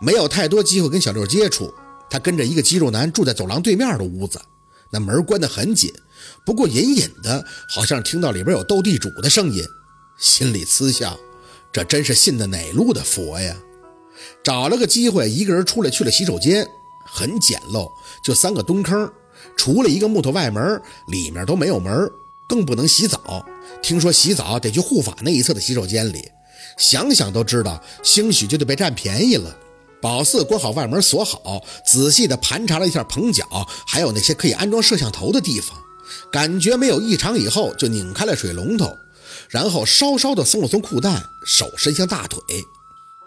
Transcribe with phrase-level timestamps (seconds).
[0.00, 1.72] 没有太多机会跟小六接触。
[2.10, 4.40] 他跟着一个肌肉男住在走廊对面的屋子，
[4.88, 5.92] 那门关得很紧，
[6.46, 9.62] 不过隐隐的，好像听到里边有斗地主的声音，
[10.18, 11.18] 心里嗤笑，
[11.70, 13.54] 这真是信的哪路的佛呀？
[14.42, 16.66] 找了个机会，一个人出来去了洗手间，
[17.04, 17.90] 很简陋，
[18.24, 19.12] 就三个蹲坑，
[19.54, 22.10] 除了一个木头外门，里面都没有门，
[22.48, 23.44] 更不能洗澡。
[23.82, 26.26] 听说洗澡得去护法那一侧的洗手间里，
[26.78, 29.54] 想想都知道，兴许就得被占便宜了。
[30.00, 33.44] 宝四关好外门，锁好，仔细地盘查了一下棚角，
[33.86, 35.76] 还有那些可以安装摄像头的地方，
[36.30, 38.96] 感觉没有异常以后，就拧开了水龙头，
[39.48, 42.40] 然后稍稍地松了松裤带，手伸向大腿，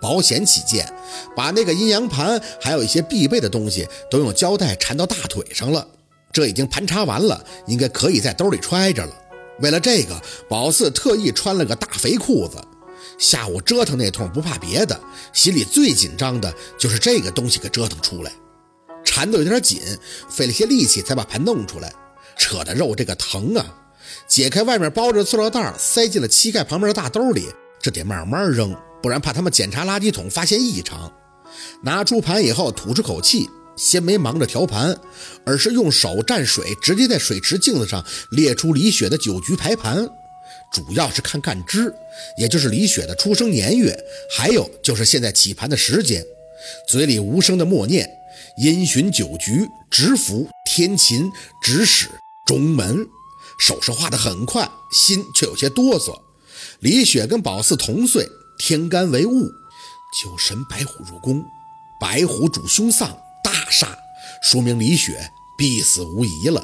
[0.00, 0.92] 保险起见，
[1.34, 5.86] 把那个阴阳盘还有一些必备的东西都用胶带缠到大腿上了。
[6.30, 9.12] 这已经盘查完了，应该可以在兜里揣着了。
[9.60, 12.62] 为了这个，宝四特意穿了个大肥裤子。
[13.18, 14.98] 下午折腾那通不怕别的，
[15.32, 18.32] 心里最紧张的就是这个东西给折腾出来，
[19.04, 19.80] 缠得有点紧，
[20.30, 21.92] 费了些力气才把盘弄出来，
[22.38, 23.74] 扯的肉这个疼啊！
[24.26, 27.48] 解开外面包着塑料袋，塞进了膝盖旁边的大兜里，
[27.82, 31.12] 这得慢慢扔，不然怕他们检查垃圾桶发现异常。
[31.82, 34.96] 拿出盘以后，吐出口气，先没忙着调盘，
[35.44, 40.08] 而是用手蘸水，直接在水池镜子上列出李雪的酒局排盘。
[40.70, 41.94] 主要是看干支，
[42.36, 43.98] 也就是李雪的出生年月，
[44.30, 46.24] 还有就是现在起盘的时间。
[46.86, 48.08] 嘴里无声的默念：
[48.58, 52.08] 因循九局，直符天琴，指使
[52.46, 53.06] 中门。
[53.58, 56.20] 手势画得很快，心却有些哆嗦。
[56.80, 59.50] 李雪跟宝四同岁，天干为戊，
[60.22, 61.42] 酒神白虎入宫，
[62.00, 63.88] 白虎主凶丧，大煞，
[64.42, 66.62] 说明李雪必死无疑了。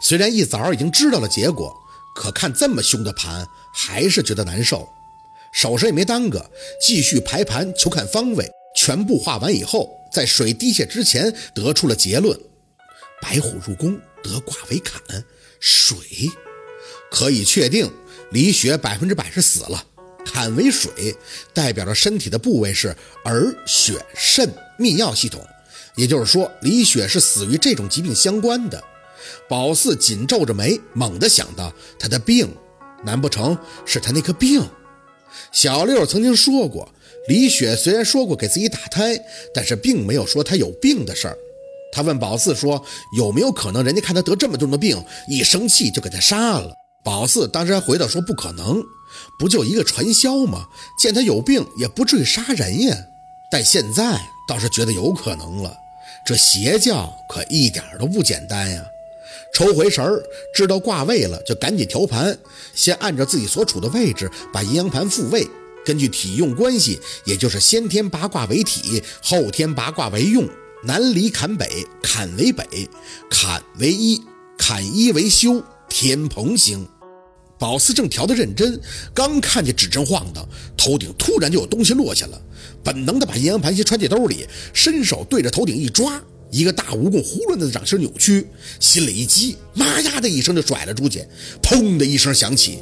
[0.00, 1.82] 虽然一早已经知道了结果。
[2.16, 4.88] 可看这么凶的盘，还是觉得难受。
[5.52, 6.50] 手上也没耽搁，
[6.80, 8.50] 继续排盘求看方位。
[8.74, 12.38] 全部画完以后，在水滴下之前，得出了结论：
[13.20, 15.00] 白虎入宫得卦为坎，
[15.60, 15.96] 水
[17.10, 17.90] 可以确定
[18.32, 19.84] 李雪百分之百是死了。
[20.24, 21.14] 坎为水，
[21.54, 25.46] 代表着身体的部位是儿、血、肾、泌尿系统，
[25.94, 28.82] 也就是说，李雪是死于这种疾病相关的。
[29.48, 32.48] 宝四紧皱着眉，猛地想到他的病，
[33.04, 34.62] 难不成是他那个病？
[35.52, 36.88] 小六曾经说过，
[37.28, 39.18] 李雪虽然说过给自己打胎，
[39.54, 41.36] 但是并没有说她有病的事儿。
[41.92, 42.84] 他问宝四说
[43.16, 48.82] ：“有没有可能人家看他得这么重的病，一生气就给他杀了？”宝四当时还回答说：“不可能，
[49.38, 50.66] 不就一个传销吗？
[50.98, 52.96] 见他有病也不至于杀人呀。”
[53.50, 55.74] 但现在倒是觉得有可能了，
[56.26, 58.84] 这邪教可一点都不简单呀。
[59.54, 60.22] 抽回神儿，
[60.54, 62.38] 知道卦位了，就赶紧调盘。
[62.74, 65.46] 先按照自己所处的位置把阴阳盘复位，
[65.84, 70.48] 根据体用关系，也就是先天八卦为体，后天八卦为用。
[70.84, 72.88] 南离坎北，坎为北，
[73.28, 74.22] 坎为一，
[74.56, 76.86] 坎一为休，天蓬星。
[77.58, 78.78] 宝四正调得认真，
[79.14, 82.40] 刚看见指针晃荡，头顶突然就有东西落下了，
[82.84, 86.22] 本能的把阴阳盘先揣进兜里，伸手对着头顶一抓。
[86.50, 88.46] 一个大蜈蚣胡乱的掌心扭曲，
[88.80, 91.24] 心里一急，妈呀的一声就甩了出去，
[91.62, 92.78] 砰的一声响起。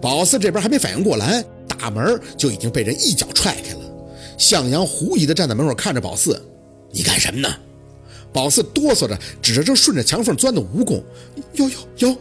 [0.00, 3.80] 宝四这边还没反应过来，大门就已经被人一脚踹开了。
[4.38, 6.40] 向阳狐疑的站在门口看着宝四
[6.92, 7.52] ：“你干什么呢？”
[8.32, 11.02] 宝四哆嗦着指着正顺着墙缝钻的蜈蚣
[11.54, 12.16] ：“哟哟哟！”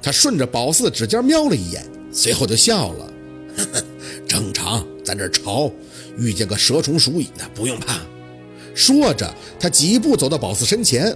[0.00, 3.12] 他顺着宝四的指尖瞄了一眼，随后就笑了
[3.58, 3.84] ：“呵呵，
[4.28, 5.70] 正常，咱这潮，
[6.16, 7.98] 遇见个蛇虫鼠蚁的不用怕。”
[8.78, 11.12] 说着，他几步走到宝四身前，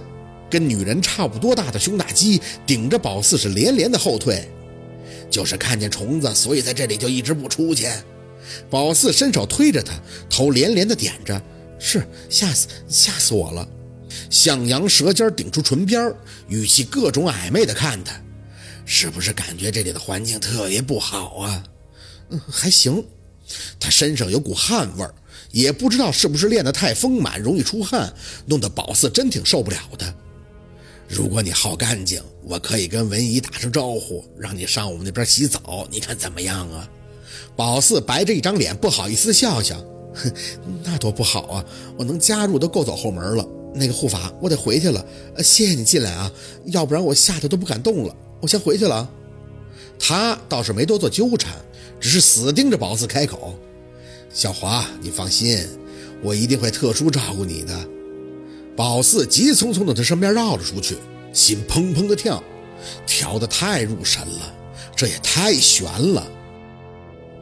[0.49, 4.45] 跟女人差不多大的胸大肌顶着宝四是连连的后退。
[5.31, 7.87] 就是看见虫子，所以在这里就一直不出去。
[8.69, 9.93] 宝四伸手推着他，
[10.29, 11.41] 头连连的点着
[11.79, 13.65] ：“是吓死吓死我了。”
[14.29, 16.13] 向阳舌尖顶出唇边，
[16.49, 18.13] 语气各种暧昧的看他
[18.85, 21.63] ：“是不是感觉这里的环境特别不好啊
[22.29, 23.01] ？”“嗯，还行。”
[23.79, 25.15] 他身上有股汗味儿。
[25.53, 28.11] 也不知道是不是练得太丰满，容易出汗，
[28.47, 30.13] 弄得宝四真挺受不了的。
[31.07, 36.89] 如果你好干净，我可以跟文姨打声招呼，让你上我们那边洗澡，你看怎么样啊？
[37.55, 39.77] 宝四白着一张脸，不好意思笑笑，
[40.15, 40.33] 哼，
[40.83, 41.65] 那多不好啊！
[41.99, 43.47] 我能加入都够走后门了。
[43.75, 45.05] 那个护法，我得回去了。
[45.37, 46.31] 谢谢你进来啊，
[46.65, 48.15] 要不然我吓得都不敢动了。
[48.41, 49.07] 我先回去了。
[49.99, 51.53] 他倒是没多做纠缠，
[51.99, 53.53] 只是死盯着宝四开口。
[54.33, 55.59] 小华，你放心，
[56.23, 57.87] 我一定会特殊照顾你的。
[58.75, 60.97] 宝四急匆匆地从身边绕了出去，
[61.31, 62.43] 心砰砰地跳，
[63.05, 64.53] 调得太入神了，
[64.95, 66.27] 这也太悬了。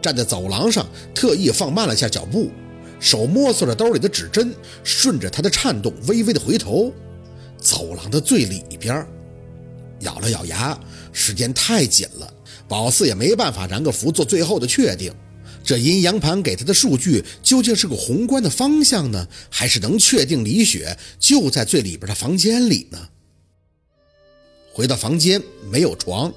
[0.01, 0.85] 站在走廊上，
[1.15, 2.51] 特意放慢了下脚步，
[2.99, 4.53] 手摸索着兜里的指针，
[4.83, 6.91] 顺着他的颤动，微微的回头，
[7.57, 9.07] 走廊的最里边，
[10.01, 10.77] 咬了咬牙，
[11.13, 12.33] 时间太紧了，
[12.67, 15.13] 宝四也没办法燃个符做最后的确定。
[15.63, 23.09] 这阴阳盘给他的数据究竟是个宏观的方向呢，还是能确定李雪就在最里边的房间里呢？
[24.73, 26.33] 回到房间，没有床，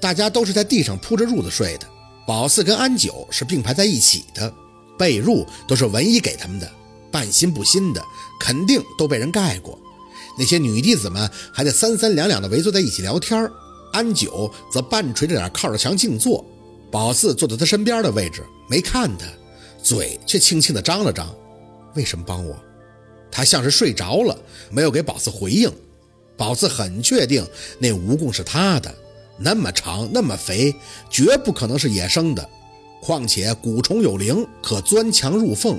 [0.00, 1.86] 大家都是在地上铺着褥子睡的。
[2.26, 4.52] 宝四跟安九是并排在一起的，
[4.98, 6.70] 被褥都是文姨给他们的，
[7.10, 8.04] 半新不新的，
[8.38, 9.78] 肯定都被人盖过。
[10.38, 13.50] 那些女弟子们还在三三两两的围坐在一起聊天，
[13.92, 16.44] 安九则半垂着脸靠着墙静坐。
[16.90, 19.26] 宝四坐在他身边的位置，没看他，
[19.82, 21.28] 嘴却轻轻地张了张。
[21.94, 22.56] 为什么帮我？
[23.30, 24.36] 他像是睡着了，
[24.70, 25.70] 没有给宝四回应。
[26.36, 27.46] 宝四很确定
[27.78, 28.94] 那蜈蚣是他的，
[29.38, 30.74] 那么长，那么肥，
[31.10, 32.48] 绝不可能是野生的。
[33.02, 35.78] 况且蛊虫有灵，可钻墙入缝，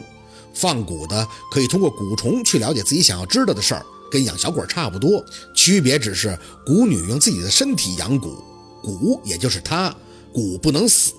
[0.53, 5.23] 放蛊的可以通过蛊虫去了解自己想要知道的事儿，跟养小鬼差不多，
[5.55, 8.35] 区别只是蛊女用自己的身体养蛊，
[8.83, 9.95] 蛊也就是他。
[10.33, 11.13] 骨不能死，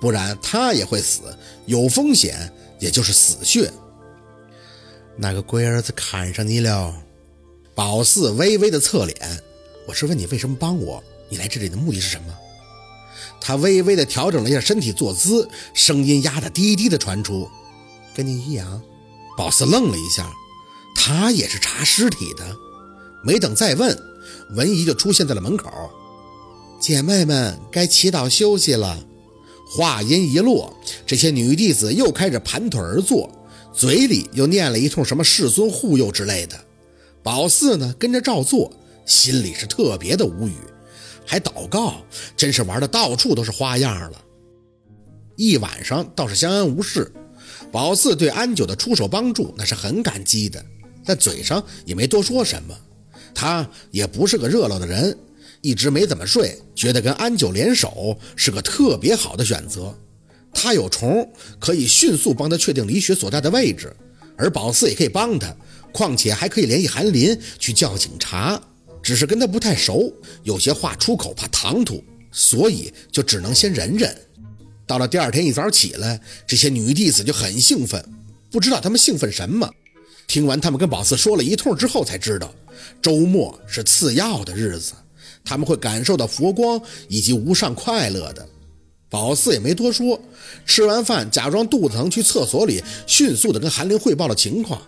[0.00, 1.22] 不然他也会死，
[1.66, 3.70] 有风险，也就是死穴。
[5.16, 6.94] 那个龟儿子看上你了。
[7.74, 9.42] 宝四微微的侧脸，
[9.86, 11.02] 我是问你为什么帮我？
[11.28, 12.34] 你来这里的目的是什么？
[13.40, 17.48] 他微微的调整了一下身体坐姿，声音压得低低的传出，
[18.14, 18.82] 跟你一样。
[19.36, 20.30] 宝四愣了一下，
[20.94, 22.56] 他也是查尸体的。
[23.24, 23.98] 没等再问，
[24.50, 25.90] 文姨就出现在了门口。
[26.82, 29.06] 姐妹们，该祈祷休息了。
[29.70, 30.76] 话音一落，
[31.06, 33.30] 这些女弟子又开始盘腿而坐，
[33.72, 36.58] 嘴里又念了一通什么世尊护佑之类的。
[37.22, 38.72] 宝四呢，跟着照做，
[39.06, 40.56] 心里是特别的无语，
[41.24, 42.02] 还祷告，
[42.36, 44.20] 真是玩的到处都是花样了。
[45.36, 47.12] 一晚上倒是相安无事。
[47.70, 50.60] 宝四对安九的出手帮助那是很感激的，
[51.04, 52.76] 但嘴上也没多说什么。
[53.32, 55.16] 他也不是个热闹的人。
[55.62, 59.96] 一直没怎么睡，觉得跟安九联手是个特别好的选择。
[60.52, 61.26] 他有虫，
[61.58, 63.90] 可以迅速帮他确定李雪所在的位置，
[64.36, 65.56] 而宝四也可以帮他，
[65.92, 68.60] 况且还可以联系韩林去叫警察。
[69.02, 70.12] 只是跟他不太熟，
[70.42, 74.14] 有些话出口怕唐突，所以就只能先忍忍。
[74.86, 78.04] 到了第二天一早起来，这些女弟子就很兴奋，
[78.50, 79.68] 不知道他们兴奋什么。
[80.26, 82.54] 听完他们跟宝四说了一通之后，才知道
[83.00, 84.92] 周末是次要的日子。
[85.44, 88.48] 他们会感受到佛光以及无上快乐的。
[89.08, 90.18] 宝四也没多说，
[90.64, 94.80] 吃完饭假装肚子疼去厕所里，迅速的跟韩林汇报了情况。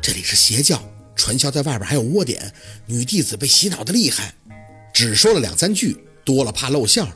[0.00, 0.82] 这里是邪教，
[1.14, 2.52] 传销在外边还有窝点，
[2.86, 4.34] 女弟子被洗脑的厉害。
[4.94, 7.12] 只说了两三句，多了怕露馅儿。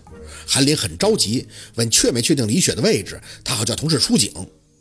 [0.47, 4.31] 韩林很着急，问确没确定李雪的位置，他好叫同事出警。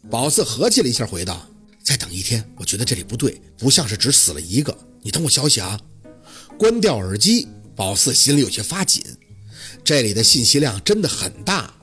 [0.09, 1.47] 宝四合计了一下，回道
[1.81, 4.77] ：“再等一天，我觉得这里不对，不像是只死了一个。
[5.01, 5.79] 你等我消息啊。”
[6.59, 7.47] 关掉耳机。
[7.79, 9.01] 宝四心里有些发紧，
[9.85, 11.73] 这里的信息量真的很大。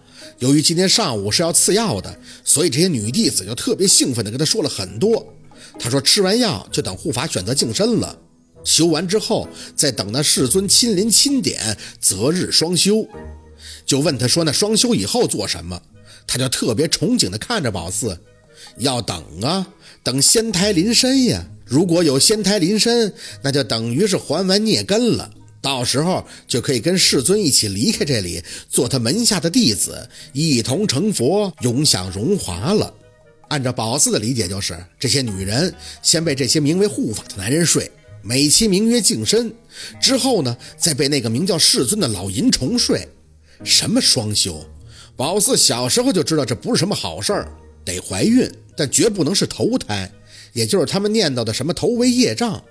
[0.40, 5.26] 由于今天上午是要赐药的，所以这些女弟子就特别兴奋地跟他说了很多。
[5.78, 8.14] 他说吃完药就等护法选择净身了，
[8.62, 13.08] 修完之后再等那世尊亲临钦点，择日双修。
[13.86, 15.80] 就问他说那双修以后做什么？
[16.26, 18.20] 他就特别憧憬地看着宝四，
[18.76, 19.66] 要等啊，
[20.02, 21.42] 等仙胎临身呀。
[21.64, 25.30] 如果有仙胎临身，那就等于是还完孽根了。
[25.66, 32.94] 到时候就可以跟世尊一起离开这里，做他门下的弟子，一同成佛，永享荣华了。
[33.48, 37.90] 按照宝四的理解，就是这些女人先被这些名为护法的男人睡，
[38.22, 39.52] 美其名曰净身，
[40.00, 43.08] 之后呢，再被那个名叫世尊的老淫虫睡。
[43.64, 44.64] 什么双修？
[45.16, 47.52] 宝四小时候就知道这不是什么好事儿，
[47.84, 50.08] 得怀孕，但绝不能是头胎，
[50.52, 52.62] 也就是他们念叨的什么头为业障。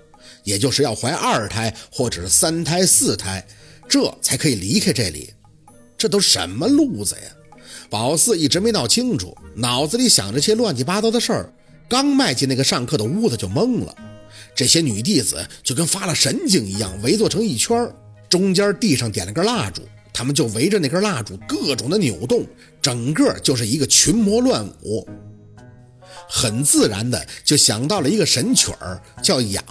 [0.46, 3.44] 也就是要怀二胎或者是三胎四胎，
[3.88, 5.34] 这才可以离开这里。
[5.98, 7.32] 这都什么路子呀？
[7.90, 11.52] 宝四一直没闹清楚，脑子里想着些乱七八糟的事儿。
[11.88, 13.94] 刚迈进那个上课的屋子就懵了。
[14.54, 17.92] 这些女弟子就跟发了神经一样，围坐成一圈儿
[18.28, 22.46] 中间地上点了根蜡烛，他们就围着那根蜡烛各种的扭动，
[22.80, 25.06] 整个就是一个群魔乱舞。
[26.28, 29.64] 很自然的就想到了一个神曲儿，叫《痒》。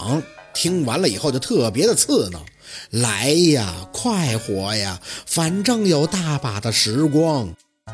[0.56, 2.42] 听完了以后就特别的刺挠，
[2.88, 7.52] 来呀，快活呀，反正有大把的时光。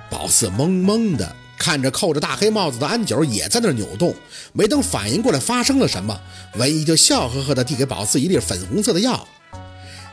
[0.08, 4.14] 宝四懵懵的看着扣着大黑帽子的安九也在那儿扭动，
[4.52, 6.20] 没等反应过来发生了什么，
[6.54, 9.26] 文一就笑呵呵的递给宝四一粒粉红色的药。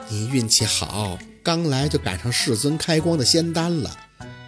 [0.07, 3.95] 你运气好，刚来就赶上世尊开光的仙丹了，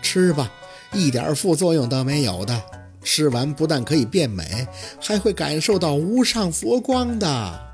[0.02, 0.52] 吃吧，
[0.92, 2.60] 一点副作用都没有的。
[3.04, 4.68] 吃完不但可以变美，
[5.00, 7.71] 还会感受到无上佛光的。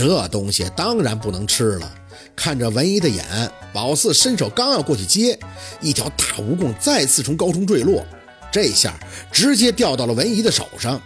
[0.00, 1.92] 这东西当然不能吃了。
[2.34, 3.22] 看着文姨的眼，
[3.70, 5.38] 宝四伸手刚要过去接，
[5.78, 8.02] 一条大蜈蚣再次从高空坠落，
[8.50, 8.98] 这下
[9.30, 10.98] 直接掉到了文姨的手上。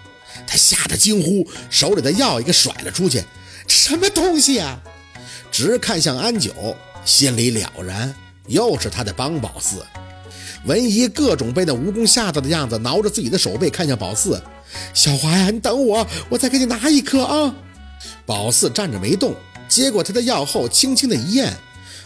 [0.46, 3.20] 他吓得惊呼，手里的药也给甩了出去。
[3.66, 4.78] 什么东西啊！
[5.50, 6.52] 直看向安九，
[7.04, 8.14] 心里了然，
[8.46, 9.84] 又是他在帮宝四。
[10.66, 14.40] 文姨各种被那蜈蚣吓到的样子，挠着自己的手背，看向宝四
[14.94, 17.52] ：“小华呀，你等我，我再给你拿一颗啊。”
[18.26, 19.34] 宝四站着没动，
[19.68, 21.52] 接过他的药后，轻轻的一咽，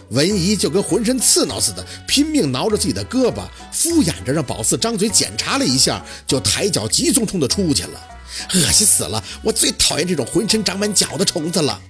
[0.09, 8.01] 文姨就跟浑身刺挠似的，拼命挠着自己的胳膊，敷衍着让宝四张嘴检查了一下，就抬脚急匆匆的出去了。
[8.53, 9.21] 恶心死了！
[9.41, 11.81] 我最讨厌这种浑身长满脚的虫子了。